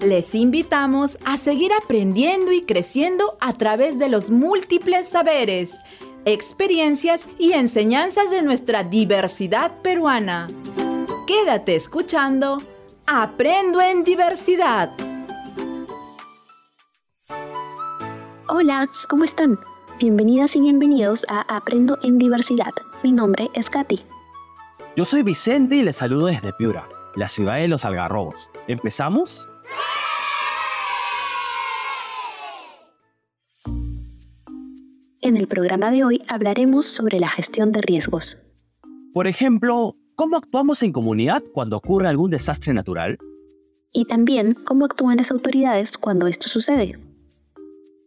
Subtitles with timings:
[0.00, 5.70] Les invitamos a seguir aprendiendo y creciendo a través de los múltiples saberes,
[6.24, 10.46] experiencias y enseñanzas de nuestra diversidad peruana.
[11.26, 12.58] Quédate escuchando
[13.06, 14.92] Aprendo en Diversidad.
[18.48, 19.58] Hola, ¿cómo están?
[19.98, 22.72] Bienvenidas y bienvenidos a Aprendo en Diversidad.
[23.02, 24.00] Mi nombre es Katy.
[24.96, 28.50] Yo soy Vicente y les saludo desde Piura, la ciudad de los algarrobos.
[28.66, 29.48] ¿Empezamos?
[35.20, 38.38] En el programa de hoy hablaremos sobre la gestión de riesgos.
[39.12, 43.18] Por ejemplo, ¿cómo actuamos en comunidad cuando ocurre algún desastre natural?
[43.92, 46.98] Y también cómo actúan las autoridades cuando esto sucede.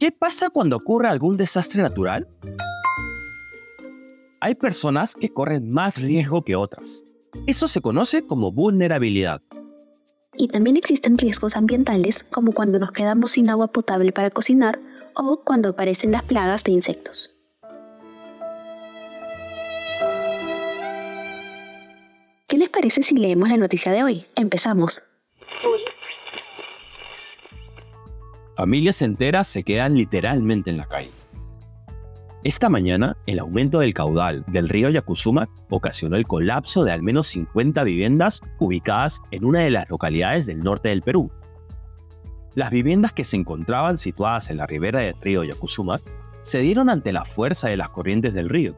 [0.00, 2.26] ¿Qué pasa cuando ocurre algún desastre natural?
[4.40, 7.04] Hay personas que corren más riesgo que otras.
[7.46, 9.42] Eso se conoce como vulnerabilidad.
[10.36, 14.80] Y también existen riesgos ambientales como cuando nos quedamos sin agua potable para cocinar
[15.14, 17.36] o cuando aparecen las plagas de insectos.
[22.48, 24.26] ¿Qué les parece si leemos la noticia de hoy?
[24.34, 25.02] Empezamos.
[28.56, 31.23] Familias enteras se quedan literalmente en la calle.
[32.44, 37.26] Esta mañana, el aumento del caudal del río Yakusuma ocasionó el colapso de al menos
[37.28, 41.30] 50 viviendas ubicadas en una de las localidades del norte del Perú,
[42.54, 46.00] las viviendas que se encontraban situadas en la ribera del río Yakusuma
[46.42, 48.76] se dieron ante la fuerza de las corrientes del río.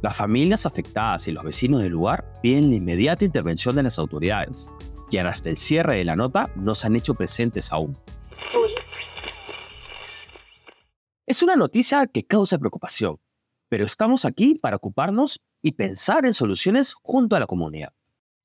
[0.00, 4.70] Las familias afectadas y los vecinos del lugar piden la inmediata intervención de las autoridades,
[5.08, 7.96] quien hasta el cierre de la nota no se han hecho presentes aún.
[11.30, 13.20] Es una noticia que causa preocupación,
[13.68, 17.92] pero estamos aquí para ocuparnos y pensar en soluciones junto a la comunidad.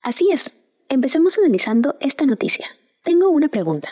[0.04, 0.54] Así es.
[0.88, 2.68] Empecemos analizando esta noticia.
[3.02, 3.90] Tengo una pregunta.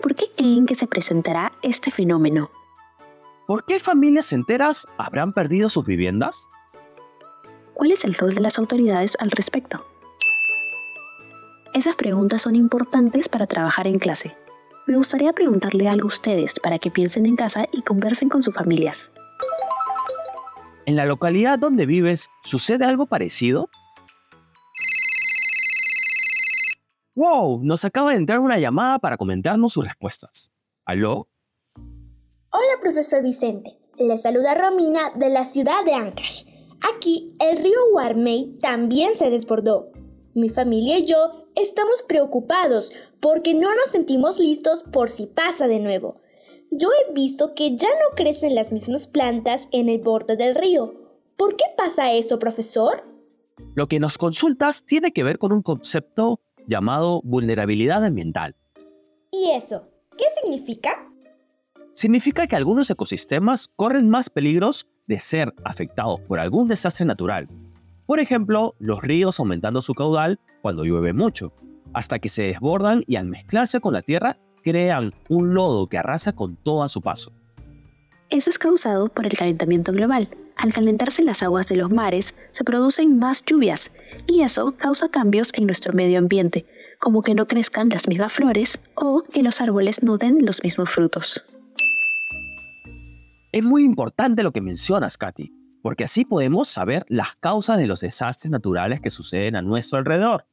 [0.00, 2.50] ¿Por qué creen que se presentará este fenómeno?
[3.46, 6.48] ¿Por qué familias enteras habrán perdido sus viviendas?
[7.74, 9.84] ¿Cuál es el rol de las autoridades al respecto?
[11.74, 14.34] Esas preguntas son importantes para trabajar en clase.
[14.88, 18.54] Me gustaría preguntarle algo a ustedes para que piensen en casa y conversen con sus
[18.54, 19.12] familias.
[20.86, 23.68] ¿En la localidad donde vives sucede algo parecido?
[27.14, 27.60] ¡Wow!
[27.64, 30.50] Nos acaba de entrar una llamada para comentarnos sus respuestas.
[30.86, 31.28] ¿Aló?
[31.76, 33.76] Hola, profesor Vicente.
[33.98, 36.44] Le saluda Romina de la ciudad de Ancash.
[36.96, 39.92] Aquí, el río Warmey también se desbordó.
[40.34, 45.80] Mi familia y yo estamos preocupados porque no nos sentimos listos por si pasa de
[45.80, 46.20] nuevo.
[46.70, 50.94] Yo he visto que ya no crecen las mismas plantas en el borde del río.
[51.36, 53.02] ¿Por qué pasa eso, profesor?
[53.74, 58.54] Lo que nos consultas tiene que ver con un concepto llamado vulnerabilidad ambiental.
[59.30, 59.82] ¿Y eso?
[60.16, 61.08] ¿Qué significa?
[61.94, 67.48] Significa que algunos ecosistemas corren más peligros de ser afectados por algún desastre natural.
[68.08, 71.52] Por ejemplo, los ríos aumentando su caudal cuando llueve mucho,
[71.92, 76.32] hasta que se desbordan y al mezclarse con la tierra crean un lodo que arrasa
[76.32, 77.32] con todo a su paso.
[78.30, 80.30] Eso es causado por el calentamiento global.
[80.56, 83.92] Al calentarse las aguas de los mares, se producen más lluvias
[84.26, 86.64] y eso causa cambios en nuestro medio ambiente,
[86.98, 90.88] como que no crezcan las mismas flores o que los árboles no den los mismos
[90.88, 91.44] frutos.
[93.52, 98.00] Es muy importante lo que mencionas, Katy, porque así podemos saber las causas de los
[98.00, 100.46] desastres naturales que suceden a nuestro alrededor.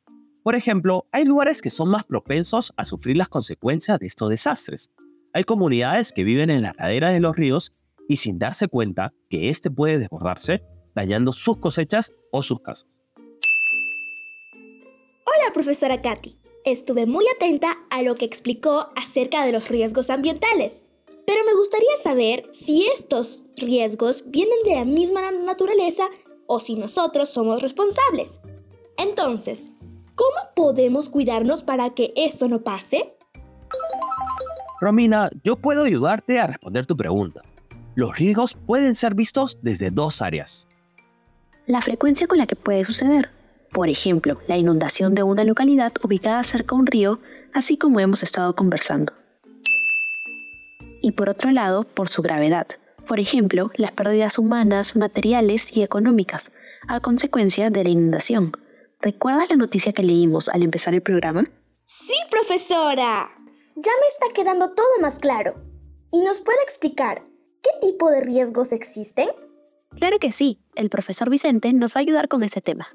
[0.44, 4.92] Por ejemplo, hay lugares que son más propensos a sufrir las consecuencias de estos desastres,
[5.36, 7.74] hay comunidades que viven en las laderas de los ríos
[8.08, 10.64] y sin darse cuenta que éste puede desbordarse,
[10.96, 12.98] dañando sus cosechas o sus casas.
[15.26, 16.40] Hola, profesora Katy.
[16.64, 20.85] Estuve muy atenta a lo que explicó acerca de los riesgos ambientales,
[21.26, 26.06] pero me gustaría saber si estos riesgos vienen de la misma naturaleza
[26.48, 28.40] o si nosotros somos responsables.
[28.98, 29.72] Entonces,
[30.16, 33.16] ¿cómo podemos cuidarnos para que eso no pase?
[34.80, 37.42] Romina, yo puedo ayudarte a responder tu pregunta.
[37.96, 40.68] Los riesgos pueden ser vistos desde dos áreas.
[41.66, 43.32] La frecuencia con la que puede suceder.
[43.72, 47.20] Por ejemplo, la inundación de una localidad ubicada cerca de un río,
[47.54, 49.14] así como hemos estado conversando.
[51.02, 52.68] Y por otro lado, por su gravedad.
[53.08, 56.52] Por ejemplo, las pérdidas humanas, materiales y económicas,
[56.88, 58.52] a consecuencia de la inundación.
[59.02, 61.46] ¿Recuerdas la noticia que leímos al empezar el programa?
[61.86, 63.30] Sí, profesora.
[63.76, 65.56] Ya me está quedando todo más claro.
[66.12, 67.24] ¿Y nos puede explicar
[67.62, 69.30] qué tipo de riesgos existen?
[69.98, 72.88] Claro que sí, el profesor Vicente nos va a ayudar con ese tema.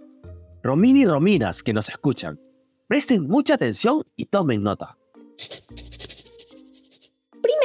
[0.62, 2.40] Romini y Rominas, que nos escuchan.
[2.88, 4.98] Presten mucha atención y tomen nota.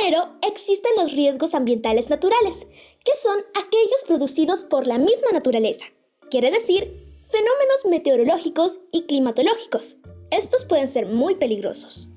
[0.05, 2.67] Primero, existen los riesgos ambientales naturales,
[3.03, 5.85] que son aquellos producidos por la misma naturaleza.
[6.29, 6.83] Quiere decir,
[7.31, 9.97] fenómenos meteorológicos y climatológicos.
[10.29, 12.07] Estos pueden ser muy peligrosos.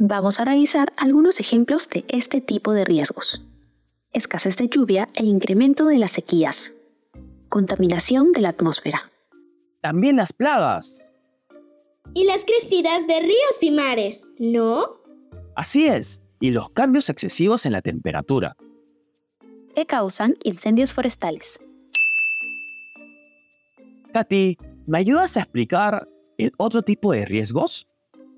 [0.00, 3.42] Vamos a revisar algunos ejemplos de este tipo de riesgos.
[4.10, 6.72] Escasez de lluvia e incremento de las sequías.
[7.48, 9.12] Contaminación de la atmósfera.
[9.80, 11.11] También las plagas.
[12.14, 15.00] Y las crecidas de ríos y mares, ¿no?
[15.56, 18.56] Así es, y los cambios excesivos en la temperatura.
[19.74, 21.58] Que causan incendios forestales.
[24.12, 27.86] Katy, ¿me ayudas a explicar el otro tipo de riesgos?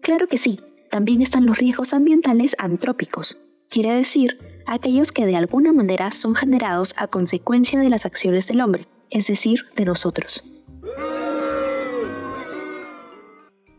[0.01, 0.61] Claro que sí.
[0.91, 6.95] También están los riesgos ambientales antrópicos, quiere decir aquellos que de alguna manera son generados
[6.97, 10.45] a consecuencia de las acciones del hombre, es decir, de nosotros.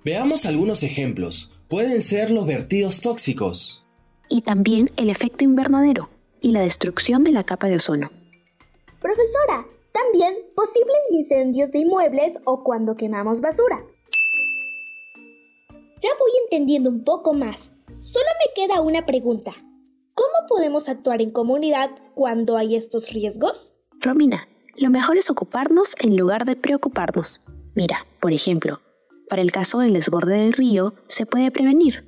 [0.05, 1.51] Veamos algunos ejemplos.
[1.67, 3.83] Pueden ser los vertidos tóxicos.
[4.29, 6.09] Y también el efecto invernadero
[6.39, 8.11] y la destrucción de la capa de ozono.
[9.01, 13.83] Profesora, también posibles incendios de inmuebles o cuando quemamos basura.
[16.03, 17.73] Ya voy entendiendo un poco más.
[17.99, 19.55] Solo me queda una pregunta.
[20.13, 23.73] ¿Cómo podemos actuar en comunidad cuando hay estos riesgos?
[24.01, 24.47] Romina,
[24.77, 27.41] lo mejor es ocuparnos en lugar de preocuparnos.
[27.73, 28.79] Mira, por ejemplo,
[29.29, 32.07] para el caso del desborde del río, se puede prevenir,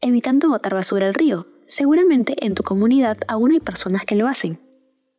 [0.00, 1.46] evitando botar basura al río.
[1.66, 4.60] Seguramente en tu comunidad aún hay personas que lo hacen.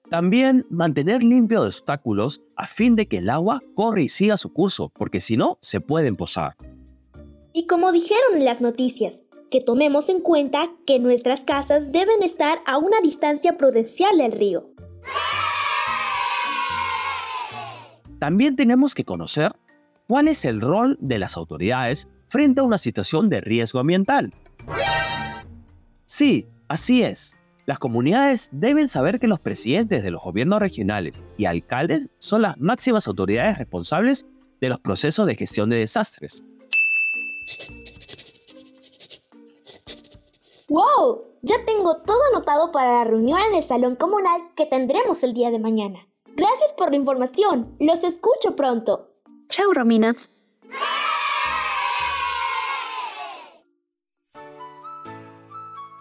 [0.10, 4.54] También mantener limpio de obstáculos a fin de que el agua corra y siga su
[4.54, 6.56] curso, porque si no, se pueden posar.
[7.52, 12.60] Y como dijeron en las noticias, que tomemos en cuenta que nuestras casas deben estar
[12.66, 14.70] a una distancia prudencial del río.
[18.20, 19.54] También tenemos que conocer
[20.08, 24.34] cuál es el rol de las autoridades frente a una situación de riesgo ambiental.
[26.06, 27.36] Sí, así es.
[27.66, 32.58] Las comunidades deben saber que los presidentes de los gobiernos regionales y alcaldes son las
[32.58, 34.26] máximas autoridades responsables
[34.62, 36.46] de los procesos de gestión de desastres.
[40.70, 41.26] ¡Wow!
[41.42, 45.52] Ya tengo todo anotado para la reunión en el salón comunal que tendremos el día
[45.52, 46.00] de mañana.
[46.36, 47.76] Gracias por la información.
[47.80, 49.17] Los escucho pronto.
[49.50, 50.16] Chao, Romina.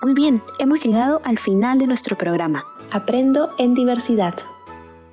[0.02, 2.64] Muy bien, hemos llegado al final de nuestro programa.
[2.92, 4.34] Aprendo en diversidad.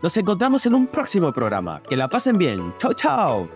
[0.02, 1.82] Nos encontramos en un próximo programa.
[1.90, 2.74] Que la pasen bien.
[2.78, 3.50] Chao, chao.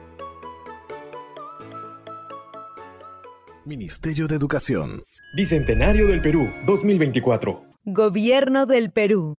[3.66, 5.04] Ministerio de Educación.
[5.36, 7.62] Bicentenario del Perú 2024.
[7.84, 9.36] Gobierno del Perú.